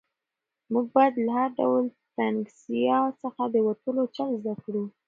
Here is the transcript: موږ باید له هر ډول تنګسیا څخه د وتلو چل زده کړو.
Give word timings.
موږ 0.73 0.85
باید 0.95 1.13
له 1.25 1.31
هر 1.37 1.49
ډول 1.59 1.85
تنګسیا 2.17 2.99
څخه 3.21 3.43
د 3.53 3.55
وتلو 3.67 4.03
چل 4.15 4.29
زده 4.41 4.53
کړو. 4.63 4.83